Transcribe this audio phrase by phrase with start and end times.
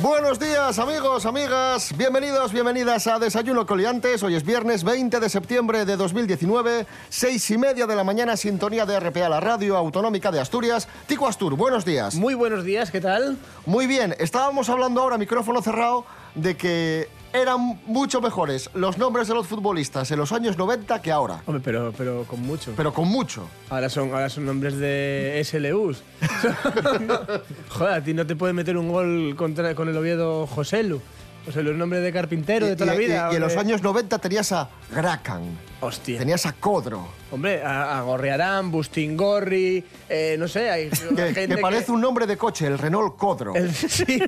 [0.00, 4.22] Buenos días amigos, amigas, bienvenidos, bienvenidas a Desayuno Coliantes.
[4.22, 8.86] Hoy es viernes 20 de septiembre de 2019, seis y media de la mañana, sintonía
[8.86, 10.86] de RPA, la radio autonómica de Asturias.
[11.08, 12.14] Tico Astur, buenos días.
[12.14, 13.38] Muy buenos días, ¿qué tal?
[13.66, 16.04] Muy bien, estábamos hablando ahora, micrófono cerrado,
[16.36, 21.12] de que eran mucho mejores los nombres de los futbolistas en los años 90 que
[21.12, 21.42] ahora.
[21.46, 22.72] Hombre, pero, pero con mucho.
[22.76, 23.46] Pero con mucho.
[23.70, 26.02] Ahora son, ahora son nombres de SLUs.
[27.68, 31.00] Joder, a ti no te puede meter un gol contra, con el Oviedo Joselu.
[31.48, 33.28] O sea, los nombres de carpintero de toda y, la vida.
[33.32, 35.42] Y, en los años 90 tenías a Gracan,
[35.80, 36.18] Hostia.
[36.18, 41.58] tenías a Codro, Hombre, a, a Gorriarán, Bustingorri, eh, no sé, hay que, gente que
[41.58, 43.54] parece un nombre de coche, el Renault Codro.
[43.54, 44.22] El- sí.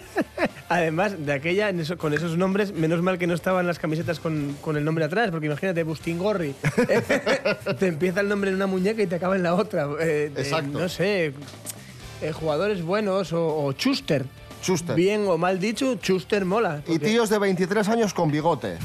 [0.69, 4.57] Además, de aquella, eso- con esos nombres, menos mal que no estaban las camisetas con,
[4.63, 6.55] con el nombre atrás, porque imagínate, Bustingorri.
[7.79, 9.85] te empieza el nombre en una muñeca y te acaba en la otra.
[10.01, 10.79] Eh, eh, Exacto.
[10.79, 11.33] no sé,
[12.23, 13.73] eh, jugadores buenos o, o
[14.61, 14.95] Schuster.
[14.95, 14.97] Chuster.
[14.97, 16.83] Bien o mal dicho, Schuster mola.
[16.87, 18.77] Y porque- tíos de 23 años con bigote.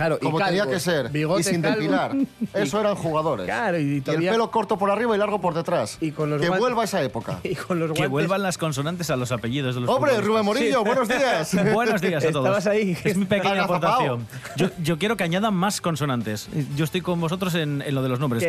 [0.00, 1.08] Claro, y Como tenía que ser.
[1.10, 1.76] bigote y sin calvo.
[1.76, 2.16] depilar.
[2.54, 3.46] Eso eran jugadores.
[3.46, 5.98] Claro, y Y el pelo corto por arriba y largo por detrás.
[6.00, 7.38] Y con los que guantes- vuelva esa época.
[7.44, 10.20] Y con los Que vuelvan las consonantes a los apellidos de los Hombre.
[10.20, 11.54] Rubén Morillo, buenos días.
[11.74, 12.46] Buenos días a todos.
[12.46, 12.96] Estabas ahí.
[13.04, 14.26] Es mi pequeña aportación.
[14.56, 16.48] Yo, yo quiero que añadan más consonantes.
[16.76, 18.42] Yo estoy con vosotros en, en lo de los nombres.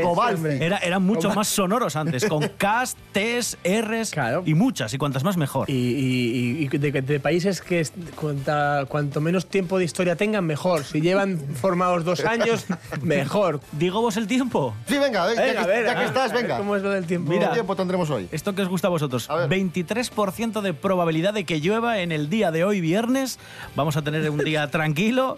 [0.60, 4.44] Era, eran mucho más sonoros antes, con Ks, Ts, Rs Claro.
[4.46, 5.70] y muchas, y cuantas más mejor.
[5.70, 10.84] Y, y- y de, de países que cuanta- cuanto menos tiempo de historia tengan, mejor.
[10.84, 12.66] Si llevan formados dos años,
[13.02, 13.60] mejor.
[13.72, 14.74] ¿Digo vos el tiempo?
[14.88, 16.58] Sí, venga, ya, Venga, a que, ver, ya que a- estás, a venga.
[16.58, 17.32] ¿Cómo es lo del tiempo?
[17.32, 18.28] ¿Qué tiempo tendremos hoy?
[18.32, 19.30] Esto que os gusta a vosotros.
[19.30, 19.50] A ver.
[19.50, 23.40] 23% de probabilidad de que llueva en el día de hoy, viernes.
[23.76, 25.38] Vamos a tener un día tranquilo,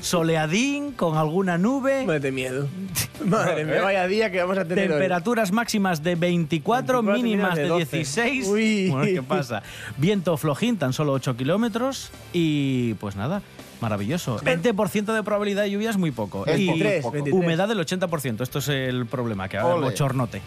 [0.00, 2.04] soleadín, con alguna nube.
[2.04, 2.66] Madre miedo.
[3.24, 4.98] Madre mía, vaya día que vamos a tener hoy.
[4.98, 7.96] Temperaturas máximas de 24, 24, mínimas de 12.
[7.96, 8.48] 16.
[8.48, 8.90] Uy.
[8.90, 9.62] Bueno, ¿qué pasa?
[9.96, 12.10] Viento flojín, tan solo 8 kilómetros.
[12.32, 13.42] Y pues nada,
[13.84, 14.38] maravilloso.
[14.40, 16.46] 20% de probabilidad de lluvia es muy poco.
[16.46, 17.12] Es y poco, es poco.
[17.12, 17.42] 23.
[17.44, 18.40] humedad del 80%.
[18.42, 20.40] Esto es el problema, que va a haber bochornote.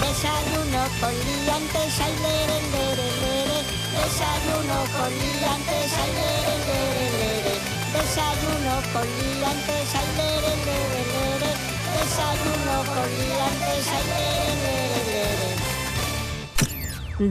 [0.00, 3.58] Desayuno con liantes, ay, lere, lere, lere.
[3.96, 7.54] Desayuno con liantes, ay, lere, lere, lere.
[7.96, 11.50] Desayuno con liantes, ay, lere, lere, lere.
[11.96, 15.52] Desayuno con liantes, ay, lere, lere, lere.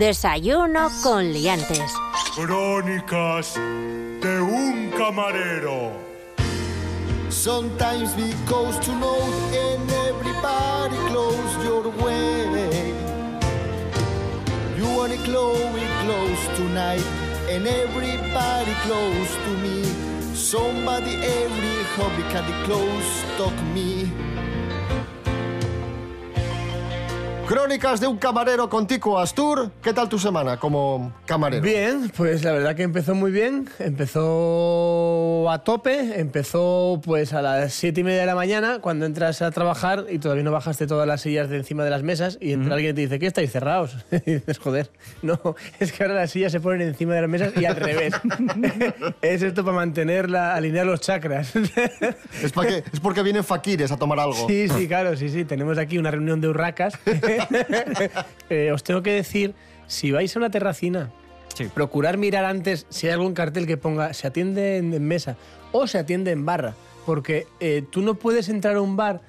[0.05, 1.91] Desayuno con liantes.
[2.35, 3.59] Crónicas
[5.11, 5.91] camarero.
[7.29, 9.21] Sometimes we goes to know
[9.53, 12.93] and everybody close your way.
[14.77, 17.05] You wanna close it close tonight
[17.49, 19.83] and everybody close to me.
[20.33, 24.10] Somebody every hobby can close talk me.
[27.55, 29.71] Crónicas de un camarero con Tico Astur.
[29.83, 31.61] ¿Qué tal tu semana como camarero?
[31.61, 33.67] Bien, pues la verdad que empezó muy bien.
[33.77, 36.17] Empezó a tope.
[36.17, 40.19] Empezó pues a las siete y media de la mañana cuando entras a trabajar y
[40.19, 42.95] todavía no bajaste todas las sillas de encima de las mesas y entra alguien y
[42.95, 43.97] te dice, ¿qué estáis cerrados?
[44.25, 44.89] Y dices, joder,
[45.21, 45.37] no,
[45.81, 48.13] es que ahora las sillas se ponen encima de las mesas y al revés.
[49.21, 51.53] es esto para mantenerla, alinear los chakras.
[52.41, 54.47] Es, pa' que- es porque vienen faquires a tomar algo.
[54.47, 55.43] Sí, sí, claro, sí, sí.
[55.43, 56.93] Tenemos aquí una reunión de urracas.
[58.49, 59.53] Eh, os tengo que decir,
[59.87, 61.11] si vais a una terracina,
[61.53, 61.65] Sí.
[61.73, 65.35] procurar mirar antes si hay algún cartel que ponga se atiende en, mesa
[65.73, 66.75] o se atiende en barra.
[67.05, 69.21] Porque eh, tú no puedes entrar a un bar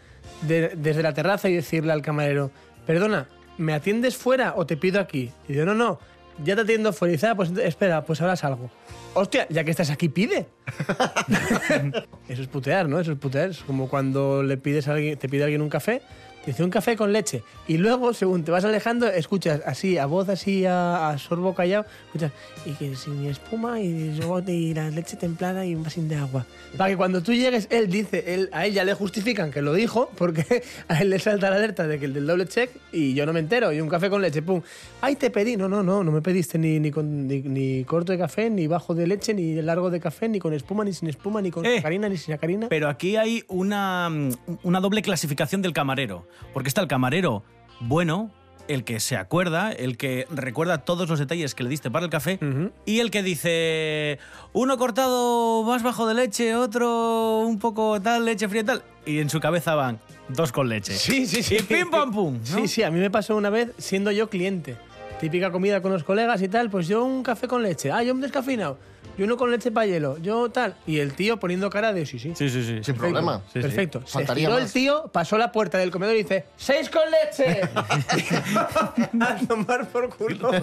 [0.42, 2.50] de- desde la terraza y decirle al camarero,
[2.86, 3.26] perdona,
[3.58, 5.32] ¿me atiendes fuera o te pido aquí?
[5.48, 5.98] Y yo, no, no,
[6.44, 7.12] ya te atiendo fuera.
[7.12, 8.70] Y dice, "Ah, pues espera, pues ahora salgo.
[9.14, 10.46] Hostia, ya que estás aquí, pide.
[12.28, 12.98] Eso es putear, ¿no?
[13.00, 13.50] Eso es putear.
[13.50, 16.02] Es como cuando le pides a alguien, te pide alguien un café,
[16.46, 17.42] dice un café con leche.
[17.68, 21.84] Y luego, según te vas alejando, escuchas así, a voz así, a, a sorbo callado,
[22.06, 22.32] escuchas,
[22.66, 26.44] y que sin espuma, y luego y la leche templada y un vasín de agua.
[26.76, 29.74] Para que cuando tú llegues, él dice, él, a él ya le justifican que lo
[29.74, 33.14] dijo, porque a él le salta la alerta de que el del doble check, y
[33.14, 34.60] yo no me entero, y un café con leche, pum.
[35.00, 35.56] Ay, te pedí.
[35.56, 38.66] No, no, no, no me pediste ni, ni, con- ni, ni corto de café, ni
[38.66, 41.64] bajo de leche, ni largo de café, ni con espuma, ni sin espuma, ni con
[41.66, 42.68] Eh, sacarina, ni sin sacarina.
[42.68, 44.30] Pero aquí hay una, mm,
[44.64, 46.26] una doble clasificación del camarero.
[46.52, 47.42] Porque está el camarero
[47.80, 48.30] bueno,
[48.68, 52.10] el que se acuerda, el que recuerda todos los detalles que le diste para el
[52.10, 52.38] café,
[52.86, 54.18] y el que dice,
[54.52, 58.82] uno cortado más bajo de leche, otro un poco tal, leche fría y tal.
[59.04, 59.98] Y en su cabeza van
[60.28, 60.94] dos con leche.
[60.94, 61.56] Sí, sí, sí.
[61.56, 62.38] Y pim, pam, pum.
[62.38, 62.58] ¿no?
[62.60, 64.76] Sí, sí, a mí me pasó una vez siendo yo cliente.
[65.20, 67.90] típica comida con los colegas y tal, pues yo un café con leche.
[67.90, 68.78] Ah, yo un descafeinado.
[69.22, 70.18] Uno con leche para hielo.
[70.18, 70.74] Yo tal.
[70.86, 72.32] Y el tío poniendo cara de sí, sí.
[72.34, 72.82] Sí, sí, sí.
[72.82, 73.38] Sin problema.
[73.46, 73.60] Sí, sí.
[73.60, 74.02] Perfecto.
[74.04, 74.72] Se Faltaría giró el más.
[74.72, 77.60] tío, pasó la puerta del comedor y dice ¡Seis con leche!
[79.20, 80.50] a tomar por culo.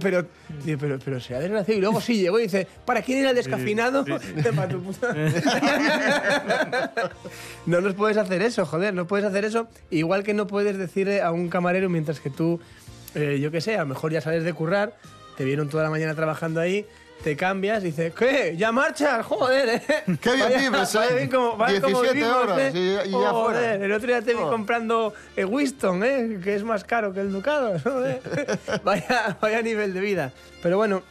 [0.00, 0.26] Pero,
[0.78, 1.78] pero, pero sea desgraciado.
[1.78, 4.04] Y luego sí llegó y dice ¿Para quién era el descafeinado?
[4.04, 5.14] Para tu puta.
[7.66, 8.94] no nos puedes hacer eso, joder.
[8.94, 9.68] No puedes hacer eso.
[9.90, 12.60] Igual que no puedes decirle a un camarero mientras que tú,
[13.14, 14.94] eh, yo qué sé, a lo mejor ya sales de currar,
[15.38, 16.84] te vieron toda la mañana trabajando ahí.
[17.22, 18.54] Te cambias y dices, ¿qué?
[18.56, 19.26] ¿Ya marchas?
[19.26, 19.82] Joder, ¿eh?
[20.20, 20.98] Qué bien Vaya- vives, ¿eh?
[20.98, 22.72] vaya bien como- vaya como 17 vivimos, horas ¿eh?
[22.74, 23.74] y- y ya Joder, fuera.
[23.86, 24.50] El otro día te vi Oh.
[24.50, 26.38] comprando eh, Winston, ¿eh?
[26.44, 27.80] Que es más caro que el Ducado.
[27.84, 28.06] ¿no?
[28.06, 28.20] ¿Eh?
[28.84, 30.32] vaya, vaya nivel de vida.
[30.62, 31.02] Pero bueno,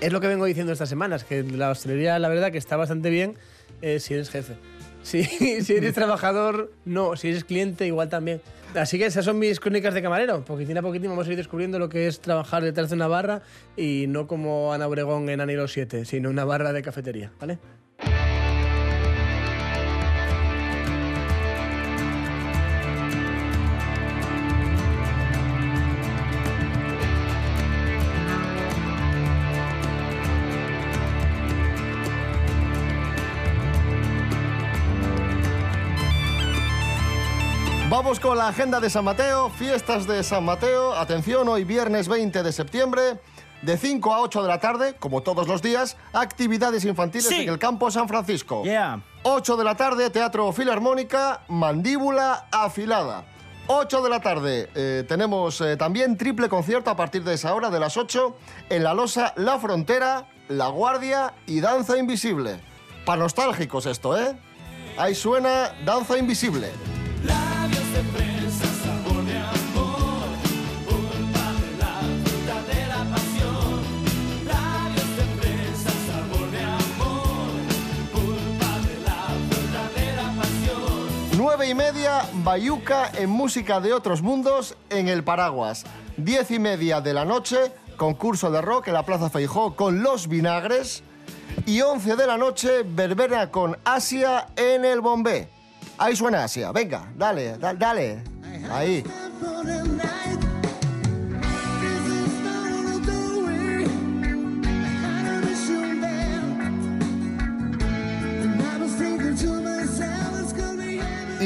[0.00, 3.10] es lo que vengo diciendo estas semanas, que la hostelería, la verdad, que está bastante
[3.10, 3.36] bien
[3.82, 4.54] eh, si eres jefe.
[5.06, 5.22] Si,
[5.62, 7.14] si eres trabajador, no.
[7.14, 8.40] Si eres cliente, igual también.
[8.74, 10.44] Así que esas son mis crónicas de camarero.
[10.44, 13.42] Poquitín a poquitín vamos a ir descubriendo lo que es trabajar detrás de una barra
[13.76, 17.58] y no como Ana Obregón en Anilo 7, sino una barra de cafetería, ¿vale?
[38.06, 40.94] Vamos con la agenda de San Mateo, fiestas de San Mateo.
[40.94, 43.20] Atención, hoy viernes 20 de septiembre,
[43.62, 47.42] de 5 a 8 de la tarde, como todos los días, actividades infantiles Sí.
[47.42, 48.62] en el campo San Francisco.
[48.62, 49.02] Yeah.
[49.24, 53.24] 8 de la tarde, Teatro Filarmónica, Mandíbula Afilada.
[53.66, 57.70] 8 de la tarde, eh, tenemos eh, también triple concierto a partir de esa hora,
[57.70, 58.36] de las 8,
[58.70, 62.60] en La Losa, La Frontera, La Guardia y Danza Invisible.
[63.04, 64.36] Para nostálgicos esto, ¿eh?
[64.96, 66.70] Ahí suena Danza Invisible.
[81.48, 85.84] Nueve y media, Bayuca en música de otros mundos en el Paraguas.
[86.16, 87.56] Diez y media de la noche,
[87.96, 91.04] concurso de rock en la Plaza Feijó con Los Vinagres.
[91.64, 95.48] Y once de la noche, verbena con Asia en el Bombé.
[95.98, 96.72] Ahí suena Asia.
[96.72, 98.24] Venga, dale, da- dale.
[98.72, 99.04] Ahí.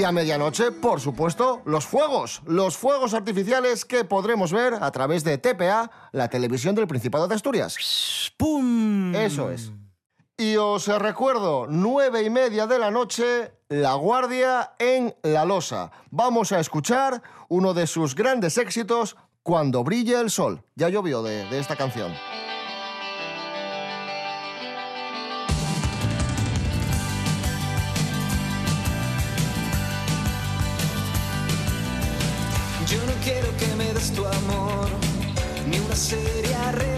[0.01, 2.41] Y a medianoche, por supuesto, los fuegos.
[2.47, 7.35] Los fuegos artificiales que podremos ver a través de TPA, la televisión del Principado de
[7.35, 7.77] Asturias.
[8.39, 9.15] ¡Pum!
[9.15, 9.73] Eso es.
[10.39, 15.91] Y os recuerdo, nueve y media de la noche, La Guardia en La Losa.
[16.11, 20.63] Vamos a escuchar uno de sus grandes éxitos, Cuando brille el sol.
[20.77, 22.11] Ya llovió de, de esta canción.
[35.69, 36.90] Ni una seria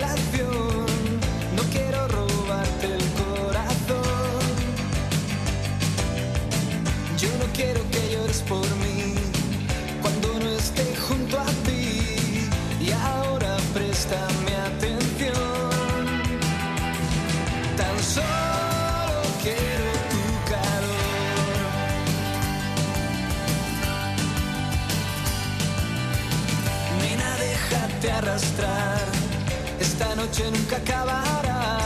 [28.35, 31.79] Esta noche nunca acabará.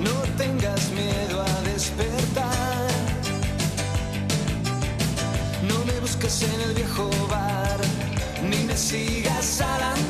[0.00, 2.88] No tengas miedo a despertar.
[5.66, 7.80] No me busques en el viejo bar,
[8.50, 10.01] ni me sigas andar.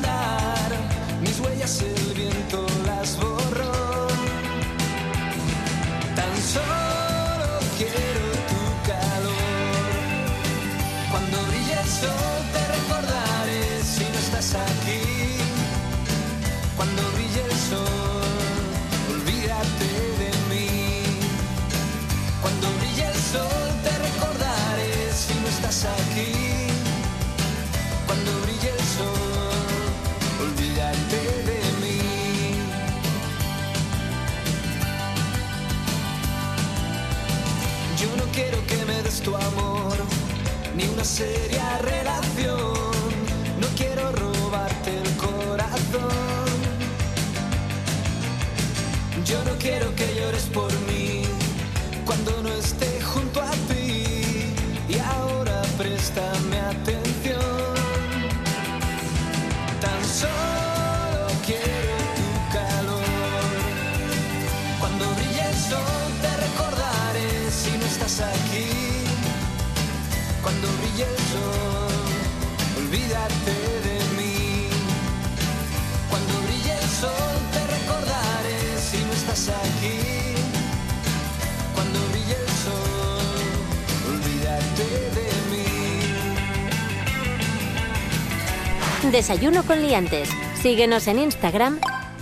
[89.12, 90.30] Desayuno con liantes.
[90.54, 91.78] Síguenos en Instagram,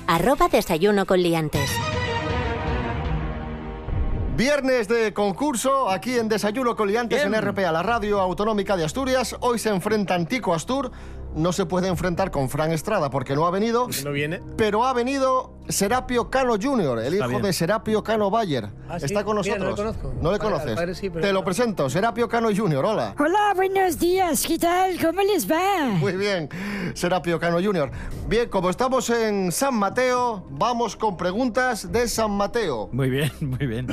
[0.09, 1.71] arroba desayuno con liantes.
[4.37, 9.37] Viernes de concurso aquí en Desayuno con Liantes en RPA, la radio autonómica de Asturias.
[9.39, 10.91] Hoy se enfrentan Tico Astur.
[11.35, 13.89] No se puede enfrentar con Fran Estrada porque no ha venido.
[14.05, 14.41] ¿No viene?
[14.57, 17.43] Pero ha venido Serapio Cano Jr., el Está hijo bien.
[17.43, 18.69] de Serapio Cano Bayer.
[18.89, 19.07] Ah, sí.
[19.07, 19.79] Está con Mira, nosotros.
[19.79, 20.23] no lo conozco.
[20.23, 20.75] ¿No le conoces?
[20.75, 23.15] padre sí, pero Te lo presento, Serapio Cano Jr., hola.
[23.19, 24.99] Hola, buenos días, ¿qué tal?
[25.01, 25.85] ¿Cómo les va?
[26.01, 26.49] Muy bien,
[26.95, 27.91] Serapio Cano Jr.
[28.29, 32.89] Bien, como estamos en San Mateo, vamos con preguntas de San Mateo.
[32.91, 33.87] Muy bien, muy bien.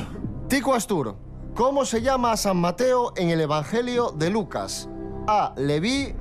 [0.47, 1.15] Tico Astur,
[1.53, 4.89] ¿cómo se llama a San Mateo en el Evangelio de Lucas?
[5.27, 5.53] A.
[5.57, 6.15] Leví,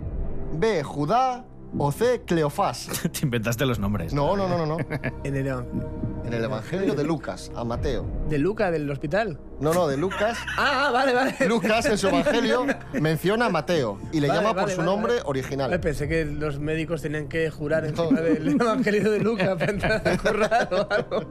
[0.55, 0.83] B.
[0.83, 1.45] Judá
[1.79, 2.23] o C.
[2.25, 2.89] Cleofás.
[3.13, 4.13] Te inventaste los nombres.
[4.15, 4.77] No, no, no, no, no.
[5.25, 8.07] En el, En el Evangelio de Lucas, a Mateo.
[8.29, 9.39] de Luca, del hospital.
[9.61, 10.39] No, no, de Lucas.
[10.59, 11.35] Ah, vale, vale.
[11.49, 12.65] Lucas en su Evangelio
[13.01, 15.23] menciona a Mateo y le Vale, llama por vale, su vale, nombre vale.
[15.25, 15.81] Ay, original.
[15.81, 17.89] pensé que los médicos tenían que jurar No.
[18.05, 21.29] encima del Evangelio de Lucas para entrar a currar o algo.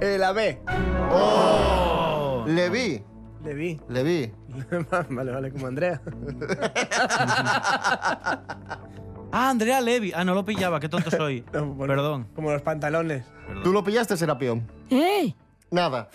[0.00, 0.60] Eh, la B.
[1.12, 2.44] ¡Oh!
[2.46, 3.02] Leví,
[3.46, 3.80] Le vi.
[3.88, 4.32] Leví.
[5.08, 6.00] vale, vale, como Andrea.
[9.32, 10.12] Ah, Andrea Levy.
[10.14, 11.44] Ah, no lo pillaba, qué tonto soy.
[11.52, 12.28] No, bueno, Perdón.
[12.34, 13.24] Como los pantalones.
[13.62, 14.62] ¿Tú lo pillaste, Serapio?
[14.88, 15.34] ¿Eh?
[15.70, 16.08] Nada.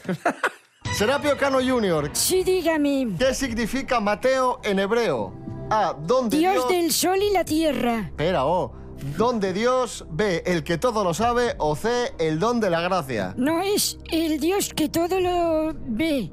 [0.93, 3.09] Serapio Cano Jr., Sí, dígame.
[3.19, 5.33] ¿qué significa Mateo en hebreo?
[5.69, 5.93] A.
[6.01, 6.69] Donde Dios Dios...
[6.69, 8.00] del sol y la tierra.
[8.07, 8.73] Espera, O.
[9.17, 12.13] Donde Dios ve el que todo lo sabe o C.
[12.17, 13.33] El don de la gracia.
[13.38, 16.31] No es el Dios que todo lo ve.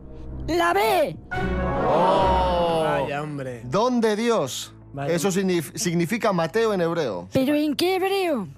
[0.48, 1.16] ¡La ve!
[1.30, 3.62] Vaya, hombre.
[3.64, 4.72] Don de Dios.
[4.92, 5.14] Vale.
[5.14, 7.28] Eso signif- significa Mateo en hebreo.
[7.32, 8.48] ¿Pero en qué hebreo?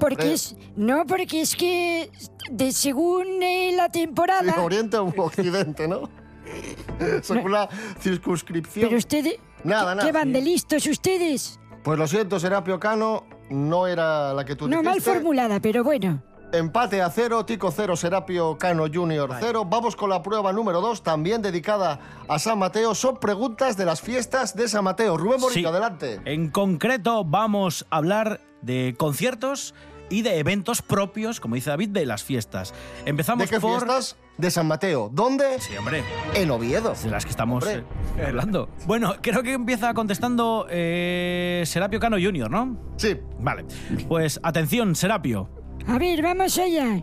[0.00, 0.56] Porque es...
[0.74, 2.10] No, porque es que...
[2.50, 4.60] De según eh, la Sí, temporada...
[4.62, 6.08] Oriente o Occidente, ¿no?
[7.22, 7.68] Según la
[8.00, 8.86] circunscripción.
[8.86, 9.34] Pero ustedes...
[9.64, 10.06] Nada, nada.
[10.06, 11.60] ¿Qué van de listos ustedes?
[11.84, 15.12] Pues lo siento, Serapio Cano, no era la que tú No mal dijiste.
[15.12, 16.22] formulada, pero bueno.
[16.52, 19.64] Empate a cero, Tico cero, Serapio Cano Junior cero.
[19.64, 22.94] Vamos con la prueba número dos, también dedicada a San Mateo.
[22.94, 25.16] Son preguntas de las fiestas de San Mateo.
[25.16, 25.64] Rubén Morillo, Sí.
[25.64, 26.20] adelante.
[26.26, 29.74] En concreto, vamos a hablar de conciertos
[30.10, 32.74] y de eventos propios, como dice David, de las fiestas.
[33.06, 33.78] Empezamos ¿De qué por.
[33.78, 34.16] fiestas?
[34.36, 35.08] De San Mateo.
[35.10, 35.58] ¿Dónde?
[35.58, 36.02] Sí, hombre.
[36.34, 36.92] En Oviedo.
[37.02, 37.82] De las que estamos eh,
[38.26, 38.68] hablando.
[38.86, 42.76] Bueno, creo que empieza contestando eh, Serapio Cano Jr., ¿no?
[42.96, 43.18] Sí.
[43.38, 43.64] Vale.
[44.08, 45.48] Pues atención, Serapio.
[45.86, 47.02] A ver, vamos allá.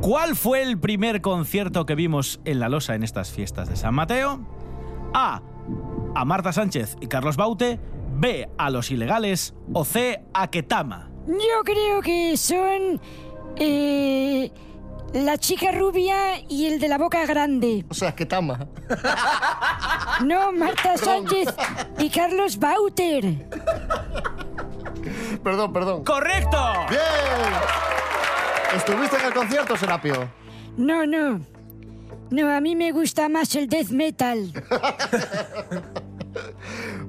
[0.00, 3.94] ¿Cuál fue el primer concierto que vimos en La Losa en estas fiestas de San
[3.94, 4.40] Mateo?
[5.12, 5.42] A.
[6.14, 7.78] A Marta Sánchez y Carlos Baute.
[8.16, 8.48] B.
[8.58, 9.54] A los ilegales.
[9.72, 10.24] O C.
[10.32, 11.10] A Ketama.
[11.26, 13.00] Yo creo que son...
[13.56, 14.50] eh,
[15.12, 17.84] la chica rubia y el de la boca grande.
[17.90, 18.68] O sea, que tama.
[20.24, 21.48] No, Marta Sánchez
[21.98, 23.46] y Carlos Bauter.
[25.44, 26.04] Perdón, perdón.
[26.04, 26.58] ¡Correcto!
[26.88, 27.00] ¡Bien!
[28.76, 30.30] ¿Estuviste en el concierto, Serapio?
[30.76, 31.40] No, no.
[32.30, 34.52] No, a mí me gusta más el death metal.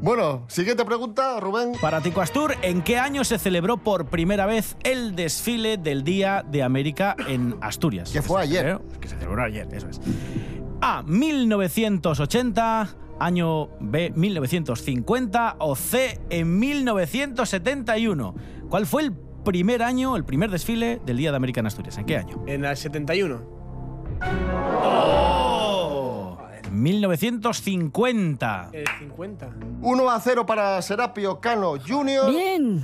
[0.03, 1.73] Bueno, siguiente pregunta, Rubén.
[1.79, 6.43] Para Tico Astur, ¿en qué año se celebró por primera vez el desfile del Día
[6.49, 8.09] de América en Asturias?
[8.09, 8.65] Que fue ayer.
[8.79, 10.01] celebró- Que se celebró ayer, eso es.
[10.81, 11.03] A.
[11.03, 12.89] 1980,
[13.23, 14.11] año B.
[14.15, 16.19] 1950 o C.
[16.29, 18.35] En 1971.
[18.69, 21.97] ¿Cuál fue el primer año, el primer desfile del Día de América en Asturias?
[21.97, 22.43] ¿En qué año?
[22.47, 23.41] En el 71.
[24.83, 26.37] ¡Oh!
[26.71, 28.69] 1950.
[28.73, 29.49] El 50.
[29.81, 32.29] 1 a 0 para Serapio Cano Jr.
[32.29, 32.83] Bien.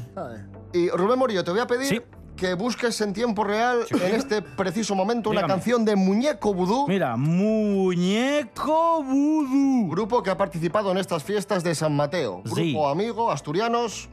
[0.73, 2.01] Y Rubén Morillo, te voy a pedir Sí.
[2.37, 5.53] Que busques en tiempo real, en este preciso momento, una Dígame.
[5.55, 9.89] canción de Muñeco Vudú, Mira, muñeco vudú.
[9.89, 12.41] grupo que ha participado en estas fiestas de San Mateo.
[12.43, 12.77] Grupo Sí.
[12.89, 14.09] amigo, asturianos.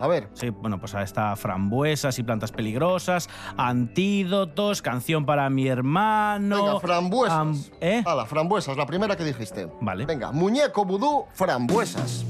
[0.00, 5.66] A ver, Sí, bueno, pues ahí está Frambuesas y Plantas Peligrosas, Antídotos, Canción para mi
[5.66, 6.56] hermano.
[6.66, 7.36] venga, frambuesas.
[7.36, 8.04] am- ¿Eh?
[8.28, 9.68] Frambuesas, la primera que dijiste.
[9.80, 10.06] Vale.
[10.06, 12.24] Venga, Muñeco Vudú, frambuesas.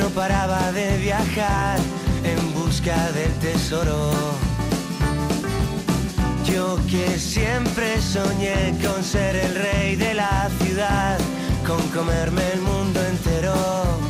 [0.00, 1.78] No paraba de viajar
[2.24, 4.12] en busca del tesoro.
[6.44, 11.18] Yo que siempre soñé con ser el rey de la ciudad,
[11.66, 14.09] con comerme el mundo entero.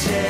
[0.00, 0.29] share.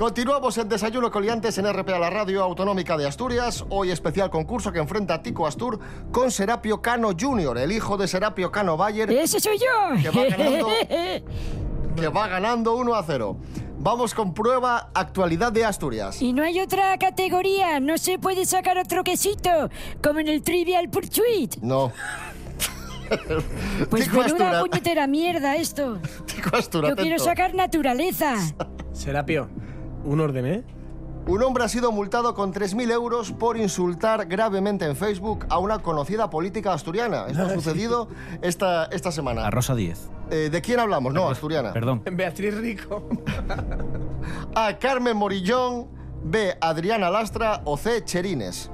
[0.00, 3.66] Continuamos en Desayuno Coliantes en RPA, la radio autonómica de Asturias.
[3.68, 5.78] Hoy especial concurso que enfrenta a Tico Astur
[6.10, 10.00] con Serapio Cano Jr., el hijo de Serapio Cano Bayer, ¡Ese soy yo!
[10.00, 10.68] Que va ganando.
[11.96, 13.36] que va ganando 1 a 0.
[13.78, 16.22] Vamos con prueba actualidad de Asturias.
[16.22, 19.50] y no hay otra categoría, no se puede sacar otro quesito,
[20.02, 21.56] como en el Trivial Pursuit.
[21.60, 21.92] No.
[23.90, 25.98] Pues Tico menuda Astura, puñetera mierda esto.
[26.26, 27.24] Tico Astur, Yo quiero atento.
[27.24, 28.36] sacar naturaleza.
[28.92, 29.48] Serapio,
[30.04, 30.64] un orden, ¿eh?
[31.26, 35.80] Un hombre ha sido multado con 3.000 euros por insultar gravemente en Facebook a una
[35.80, 37.26] conocida política asturiana.
[37.28, 38.08] Esto ha sucedido
[38.42, 39.46] esta, esta semana.
[39.46, 40.10] A Rosa 10.
[40.30, 41.12] Eh, ¿De quién hablamos?
[41.12, 41.72] No, asturiana.
[41.72, 42.02] Perdón.
[42.12, 43.08] Beatriz Rico.
[44.54, 45.88] A Carmen Morillón,
[46.24, 46.56] B.
[46.60, 48.04] Adriana Lastra o C.
[48.04, 48.70] Cherines.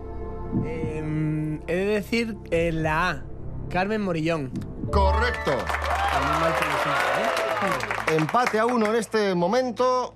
[0.65, 3.23] Em, he de decir eh, la A,
[3.69, 4.53] Carmen Morillón.
[4.93, 5.51] Correcto.
[5.51, 8.15] ¿eh?
[8.17, 10.15] Empate a uno en este momento.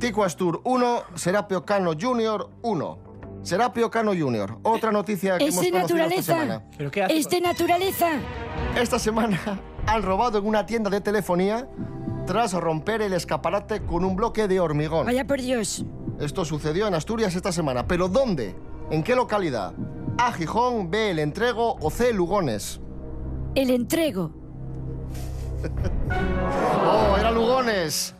[0.00, 2.48] Tico Astur 1, Serapio Cano Jr.
[2.62, 2.98] 1.
[3.42, 4.58] Serapio Cano Jr.
[4.62, 6.32] Otra noticia que Es hemos de conocido esta naturaleza.
[6.32, 6.64] semana.
[6.76, 7.16] ¿Pero qué hace?
[7.18, 8.08] Es de naturaleza.
[8.80, 9.38] Esta semana
[9.86, 11.68] han robado en una tienda de telefonía
[12.26, 15.04] tras romper el escaparate con un bloque de hormigón.
[15.06, 15.84] Vaya por Dios.
[16.18, 17.86] Esto sucedió en Asturias esta semana.
[17.86, 18.54] ¿Pero dónde?
[18.90, 19.74] ¿En qué localidad?
[20.18, 20.32] A.
[20.32, 21.10] Gijón, B.
[21.10, 22.12] El Entrego o C.
[22.12, 22.80] Lugones.
[23.54, 24.32] El entrego.
[26.82, 28.14] ¡Oh, era Lugones!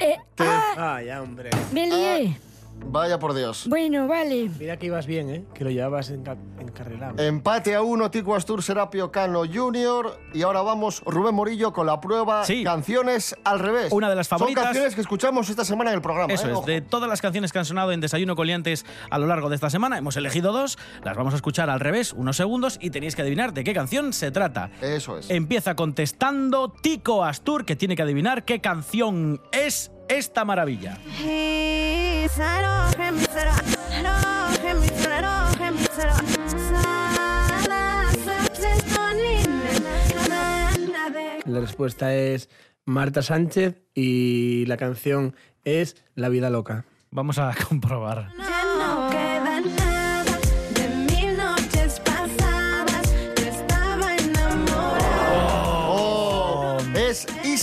[0.00, 1.50] Eh, ah, Ah, ya, hombre.
[1.72, 2.38] me lié.
[2.86, 3.66] Vaya por Dios.
[3.68, 4.50] Bueno, vale.
[4.58, 5.44] Mira que ibas bien, ¿eh?
[5.54, 7.20] Que lo llevabas enca- encarrilado.
[7.22, 10.18] Empate a uno, Tico Astur, Serapio Cano Jr.
[10.32, 12.62] Y ahora vamos, Rubén Morillo, con la prueba Sí.
[12.62, 13.90] Canciones al revés.
[13.90, 14.62] Una de las favoritas.
[14.62, 16.32] Son canciones que escuchamos esta semana en el programa.
[16.32, 16.50] Eso ¿eh?
[16.52, 16.66] es, Ojo.
[16.66, 19.70] de todas las canciones que han sonado en Desayuno Coliantes a lo largo de esta
[19.70, 23.22] semana, hemos elegido dos, las vamos a escuchar al revés, unos segundos, y tenéis que
[23.22, 24.70] adivinar de qué canción se trata.
[24.80, 25.30] Eso es.
[25.30, 30.98] Empieza contestando Tico Astur, que tiene que adivinar qué canción es esta maravilla.
[41.44, 42.48] La respuesta es
[42.86, 46.86] Marta Sánchez y la canción es La vida loca.
[47.10, 48.30] Vamos a comprobar.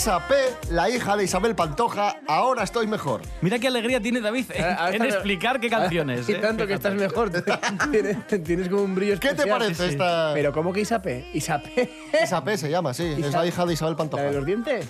[0.01, 0.33] Isa P.,
[0.71, 2.15] la hija de Isabel Pantoja.
[2.27, 3.21] Ahora estoy mejor.
[3.41, 6.27] Mira qué alegría tiene David en, Ahora- ahora en explicar qué canciones.
[6.27, 6.35] Y ¿eh?
[6.37, 7.29] tanto que estás mejor.
[7.91, 9.89] tienes, tienes como un brillo ¿Qué te parece Sí, sí.
[9.89, 11.27] esta- Pero ¿cómo que Isape?
[11.35, 11.91] ¿Isape?
[12.23, 12.57] Isa P.
[12.57, 13.13] se llama, sí.
[13.15, 14.23] Es Isa- la hija de Isabel ¿La Pantoja.
[14.23, 14.87] de los dientes?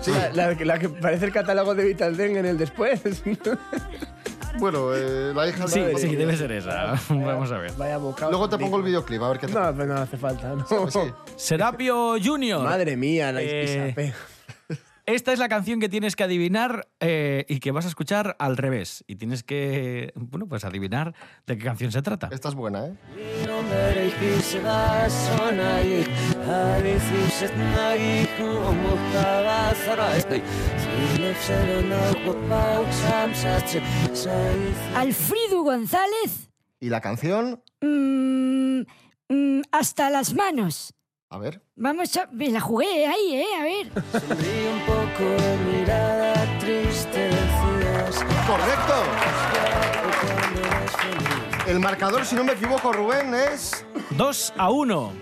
[0.00, 0.10] Sí.
[0.32, 3.02] La, la que- la que parece el catálogo de Vitalden en el después.
[4.58, 6.18] Bueno, eh, la hija de Sí, Isabel sí, Pantoja.
[6.18, 6.94] debe ser esa.
[7.14, 7.72] Vamos a ver.
[7.76, 8.30] Vaya bocado.
[8.30, 9.76] Luego te pongo el videoclip, a ver qué tal.
[9.76, 10.54] No, no hace falta.
[10.54, 10.90] No.
[10.90, 11.00] Sí.
[11.36, 12.62] Serapio Junior.
[12.62, 14.12] Madre mía, la Eh,
[15.06, 18.56] esta es la canción que tienes que adivinar eh, y que vas a escuchar al
[18.56, 19.04] revés.
[19.06, 21.14] Y tienes que, bueno, pues adivinar
[21.46, 22.30] de qué canción se trata.
[22.32, 22.94] Esta es buena, ¿eh?
[34.96, 37.62] Alfredo González, ¿Y la canción?
[37.80, 38.80] mm,
[39.28, 40.94] mm, hasta las manos.
[41.30, 41.62] A ver.
[41.74, 42.26] Vamos a...
[42.30, 43.46] Me la jugué ahí, ¿eh?
[43.58, 43.90] A ver.
[48.46, 48.94] ¡Correcto!
[51.66, 55.12] El marcador, si no me equivoco, Rubén, es 2 a 1.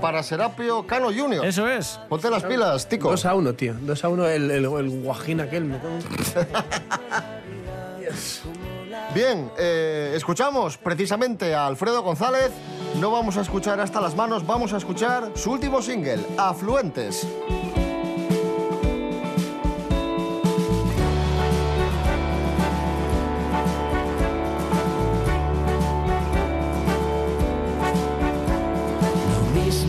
[0.00, 1.44] para Serapio Cano Junior.
[1.44, 2.00] Eso es.
[2.08, 3.10] Ponte las pilas, Tico.
[3.10, 3.74] 2 a 1, tío.
[3.80, 5.64] 2 a 1 el, el, el guajín aquel.
[5.66, 6.04] Me cago en-
[9.14, 12.50] Bien, eh, escuchamos precisamente a Alfredo González.
[13.00, 17.26] No vamos a escuchar hasta las manos, vamos a escuchar su último single, Afluentes.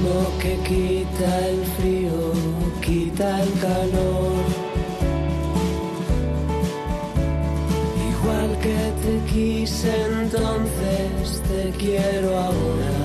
[0.01, 2.33] Mismo que quita el frío,
[2.81, 4.43] quita el calor.
[8.11, 12.97] Igual que te quise entonces, te quiero ahora.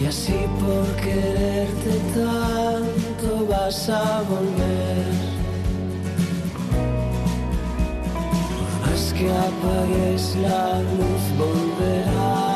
[0.00, 5.40] Y así por quererte tanto vas a volver.
[9.20, 12.49] Que apagues la luz, volverá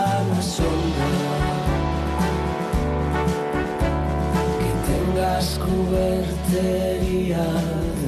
[5.45, 7.47] tengas cubertería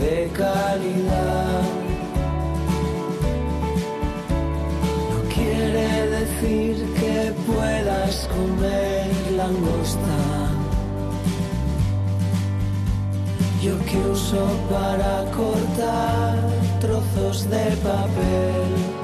[0.01, 1.63] de calidad.
[5.11, 10.19] No quiere decir que puedas comer langosta.
[13.63, 16.39] Yo que uso para cortar
[16.81, 18.96] trozos de papel.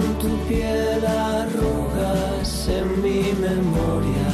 [0.00, 4.30] En tu piel arrugas en mi memoria.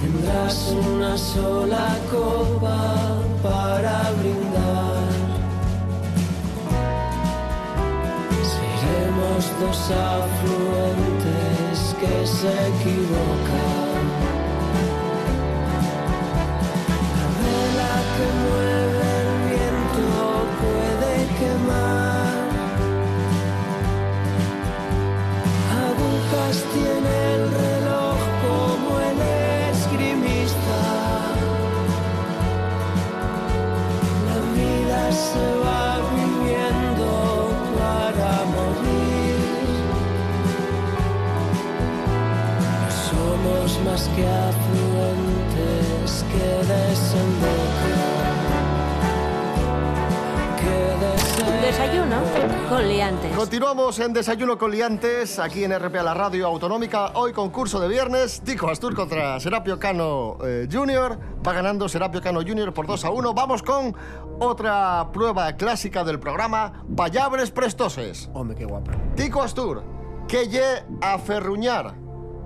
[0.00, 2.80] Tendrás una sola copa
[3.42, 5.08] para brindar.
[8.54, 13.83] Seremos dos afluentes que se equivocan.
[26.74, 29.18] Tiene el reloj como el
[29.70, 30.80] esgrimista.
[34.28, 35.86] La vida se va
[36.18, 37.08] viviendo
[37.78, 39.38] para morir.
[43.08, 47.63] Somos más que afluentes que desembocan.
[51.64, 52.16] Desayuno
[52.68, 53.34] con liantes.
[53.34, 57.12] Continuamos en Desayuno con Liantes, aquí en RPA, la radio autonómica.
[57.14, 61.18] Hoy concurso de viernes, Tico Astur contra Serapio Cano eh, Jr.
[61.44, 62.74] Va ganando Serapio Cano Jr.
[62.74, 63.32] por 2 a 1.
[63.32, 63.96] Vamos con
[64.40, 68.28] otra prueba clásica del programa, Payabres Prestoses.
[68.34, 68.90] Hombre, qué guapo.
[69.16, 69.82] Tico Astur,
[70.28, 71.94] que ye a ferruñar,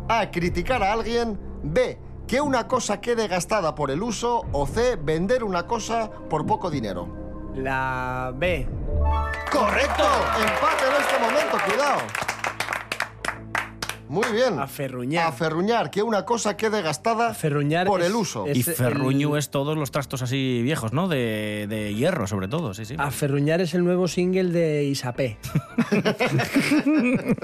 [0.08, 4.94] A, criticar a alguien, B, que una cosa quede gastada por el uso, o C,
[4.94, 7.08] vender una cosa por poco dinero.
[7.56, 8.77] La B.
[9.50, 10.04] ¡Correcto!
[10.38, 12.00] Empate en este momento, cuidado.
[14.08, 14.58] Muy bien.
[14.58, 15.26] Aferruñar.
[15.26, 18.46] Aferruñar, que una cosa quede gastada Aferruñar por es- el uso.
[18.46, 21.08] es- Y el- Ferruño es todos los trastos así viejos, ¿no?
[21.08, 22.94] De, de hierro, sobre todo, sí, sí.
[22.98, 25.36] Aferruñar es el nuevo single de Isapé.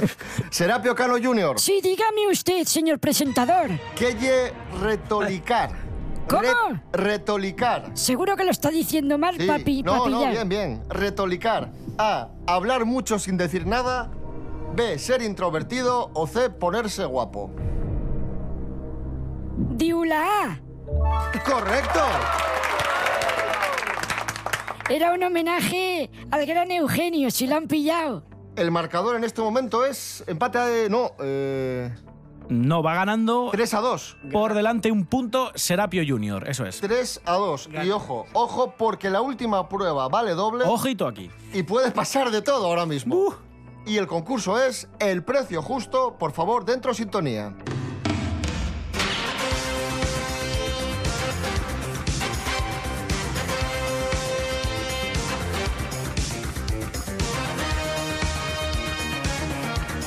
[0.50, 3.70] Serapio Cano Jr., Sí, dígame usted, señor presentador.
[3.96, 5.83] que ye retolicar.
[6.28, 6.42] ¿Cómo?
[6.42, 7.90] Re- retolicar.
[7.94, 9.46] Seguro que lo está diciendo mal, Sí.
[9.46, 9.82] papi.
[9.82, 10.82] no, no, bien, bien.
[10.88, 11.70] Retolicar.
[11.98, 12.28] A.
[12.46, 14.10] Hablar mucho sin decir nada.
[14.74, 14.98] B.
[14.98, 16.10] Ser introvertido.
[16.14, 16.50] O C.
[16.50, 17.50] Ponerse guapo.
[19.56, 20.60] Diula A.
[21.44, 22.00] ¡Correcto!
[24.90, 28.24] Era un homenaje al gran Eugenio, si lo han pillado.
[28.56, 30.88] El marcador en este momento es empate a...
[30.90, 31.90] No, eh,
[32.48, 34.16] No, va ganando 3 a 2.
[34.32, 36.80] por delante un punto Serapio Junior, eso es.
[36.80, 37.70] 3 a 2.
[37.84, 41.30] Y ojo, ojo porque la última prueba vale doble Ojito aquí.
[41.52, 43.34] y puede pasar de todo ahora mismo.
[43.86, 46.16] Y el concurso es el precio justo.
[46.18, 47.54] Por favor, dentro sintonía.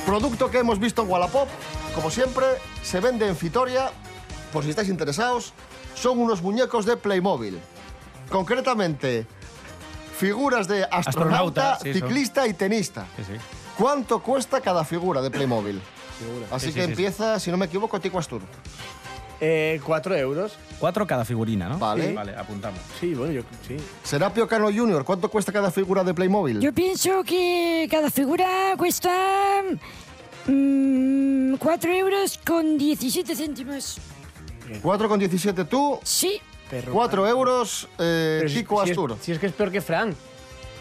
[0.06, 1.50] Producto que hemos visto en Wallapop,
[1.98, 2.46] como siempre,
[2.84, 3.90] se vende en Fitoria.
[4.54, 5.52] Por si estáis interesados,
[5.96, 7.60] son unos muñecos de Playmobil.
[8.30, 9.26] Concretamente,
[10.16, 12.02] figuras de astronauta, Astronauta, sí, son.
[12.08, 13.08] ciclista y tenista.
[13.18, 13.34] Sí, sí.
[13.80, 15.82] ¿Cuánto cuesta cada figura de Playmobil?
[16.52, 18.42] Así Sí, que sí, sí, empieza, si no me equivoco, Tico Astur.
[19.42, 20.54] Eh, cuatro euros.
[20.80, 21.80] Cuatro cada figurina, ¿no?
[21.80, 22.14] Vale.
[22.14, 22.80] Vale, apuntamos.
[23.00, 23.78] Sí, bueno, yo sí.
[24.04, 26.60] Serapio Cano Jr., ¿cuánto cuesta cada figura de Playmobil?
[26.60, 29.12] Yo pienso que cada figura cuesta.
[30.48, 33.98] Mm, 4 euros con 17 céntimos.
[34.82, 36.40] 4,17 tú, Sí.
[36.70, 36.92] Perro.
[36.92, 39.18] 4 euros eh, Pero si- es- Astur.
[39.22, 40.16] Si es que es peor que Frank.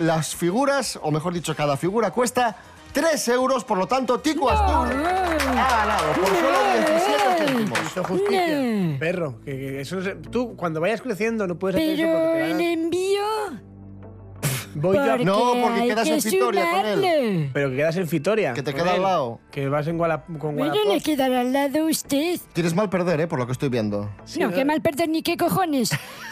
[0.01, 2.57] Las figuras, o mejor dicho, cada figura cuesta
[2.93, 7.79] 3 euros, por lo tanto, Tico Astur ha ganado por solo 17 céntimos.
[7.87, 8.59] Hizo justicia.
[8.61, 8.99] No.
[8.99, 9.35] Perro.
[9.45, 12.51] Que, que eso es- tú, cuando vayas creciendo, no puedes hacer eso Pero porque te
[12.51, 13.23] el envío.
[14.87, 17.51] Voy yo a- Porque No, porque hay quedas que en Vitoria con él.
[17.53, 18.53] Pero que quedas en Fitoria.
[18.55, 19.41] Que te con queda al lado.
[19.51, 20.93] Que vas en Guala, con Bueno, Wallapop.
[20.93, 22.39] le quedará al lado usted.
[22.53, 23.27] Tienes mal perder, ¿eh?
[23.27, 24.11] Por lo que estoy viendo.
[24.25, 25.91] Sí, no, qué mal perder ni qué cojones.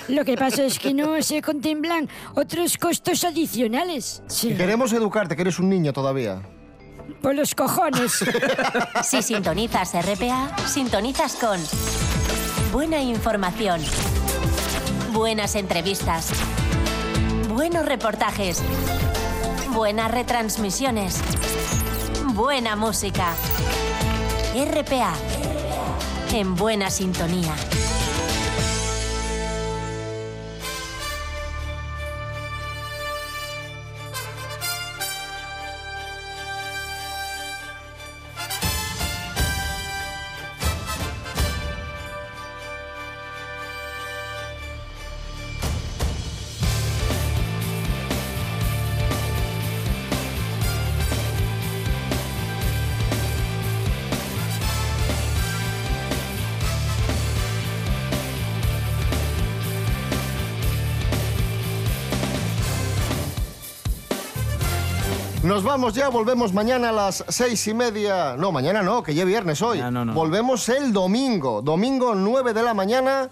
[0.08, 4.22] Lo que pasa es que no se contemplan otros costos adicionales.
[4.26, 6.42] Sí, queremos educarte, que eres un niño todavía.
[7.22, 8.24] por los cojones.
[9.02, 11.58] Si sintonizas RPA, sintonizas con
[12.72, 13.80] buena información,
[15.12, 16.30] buenas entrevistas,
[17.54, 18.60] buenos reportajes,
[19.72, 21.20] buenas retransmisiones,
[22.34, 23.32] buena música.
[24.54, 25.14] RPA,
[26.32, 27.54] en buena sintonía.
[65.54, 68.34] Nos vamos ya, volvemos mañana a las seis y media.
[68.36, 69.78] No, mañana no, que ya viernes hoy.
[69.78, 70.12] Ah, no, no.
[70.12, 73.30] Volvemos el domingo, domingo 9 de la mañana,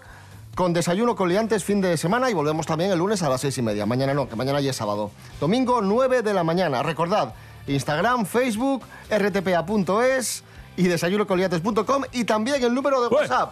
[0.55, 3.57] con desayuno con liantes fin de semana y volvemos también el lunes a las seis
[3.57, 3.85] y media.
[3.85, 5.11] Mañana no, que mañana ya es sábado.
[5.41, 6.81] Domingo 9 de la mañana.
[6.81, 7.33] Recordad,
[7.67, 10.45] Instagram, Facebook, rtpa.es
[10.77, 13.13] y desayunocoliantes.com y también el número de.
[13.13, 13.51] WhatsApp,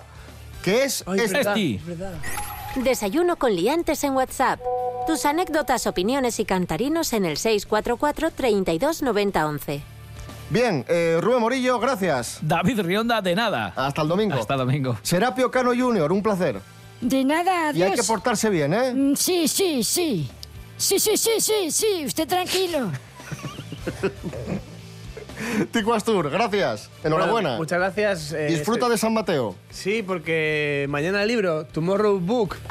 [0.63, 1.75] que es Ay, es este.
[1.75, 2.13] es verdad.
[2.77, 4.61] Desayuno con liantes en WhatsApp.
[5.07, 9.81] Tus anécdotas, opiniones y cantarinos en el 644 32 90 11.
[10.49, 12.39] Bien, eh, Rubén Morillo, gracias.
[12.41, 13.73] David Rionda, de nada.
[13.75, 14.35] Hasta el domingo.
[14.35, 14.97] Hasta domingo.
[15.01, 16.59] Serapio Cano Jr., un placer.
[16.99, 18.07] De nada, Y hay que adiós.
[18.07, 18.93] portarse bien, ¿eh?
[18.93, 20.29] Mm, Sí, sí, sí.
[20.77, 22.89] Sí, sí, sí, sí, sí, usted tranquilo.
[25.71, 26.89] Tico Astur, gracias.
[27.03, 27.31] Enhorabuena.
[27.49, 28.31] Bueno, muchas gracias.
[28.33, 29.55] eh, Disfruta este- de San Mateo.
[29.71, 32.57] Sí, porque mañana el libro, Tomorrow Book.